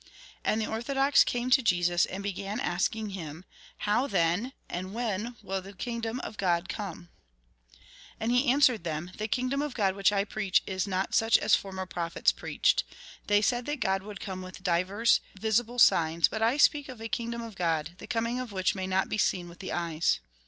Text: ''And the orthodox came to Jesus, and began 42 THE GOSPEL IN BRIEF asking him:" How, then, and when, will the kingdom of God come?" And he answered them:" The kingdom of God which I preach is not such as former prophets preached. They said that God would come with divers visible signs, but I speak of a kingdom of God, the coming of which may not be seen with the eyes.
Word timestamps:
''And 0.43 0.59
the 0.59 0.65
orthodox 0.65 1.23
came 1.23 1.51
to 1.51 1.61
Jesus, 1.61 2.07
and 2.07 2.23
began 2.23 2.57
42 2.57 2.57
THE 2.57 2.57
GOSPEL 2.57 2.65
IN 2.65 3.05
BRIEF 3.05 3.13
asking 3.13 3.21
him:" 3.27 3.45
How, 3.85 4.07
then, 4.07 4.53
and 4.67 4.93
when, 4.95 5.35
will 5.43 5.61
the 5.61 5.73
kingdom 5.73 6.19
of 6.21 6.37
God 6.37 6.67
come?" 6.67 7.09
And 8.19 8.31
he 8.31 8.47
answered 8.51 8.83
them:" 8.83 9.11
The 9.19 9.27
kingdom 9.27 9.61
of 9.61 9.75
God 9.75 9.93
which 9.93 10.11
I 10.11 10.23
preach 10.23 10.63
is 10.65 10.87
not 10.87 11.13
such 11.13 11.37
as 11.37 11.53
former 11.53 11.85
prophets 11.85 12.31
preached. 12.31 12.83
They 13.27 13.43
said 13.43 13.67
that 13.67 13.79
God 13.81 14.01
would 14.01 14.19
come 14.19 14.41
with 14.41 14.63
divers 14.63 15.19
visible 15.39 15.77
signs, 15.77 16.27
but 16.27 16.41
I 16.41 16.57
speak 16.57 16.89
of 16.89 16.99
a 16.99 17.07
kingdom 17.07 17.43
of 17.43 17.53
God, 17.53 17.91
the 17.99 18.07
coming 18.07 18.39
of 18.39 18.51
which 18.51 18.73
may 18.73 18.87
not 18.87 19.07
be 19.07 19.19
seen 19.19 19.47
with 19.47 19.59
the 19.59 19.71
eyes. 19.71 20.19